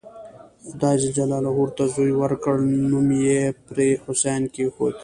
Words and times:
خدای 0.67 0.97
ج 1.15 1.17
ورته 1.57 1.83
زوی 1.93 2.11
ورکړ 2.21 2.55
نوم 2.91 3.07
یې 3.25 3.41
پرې 3.65 3.89
حسین 4.05 4.41
کېښود. 4.53 4.95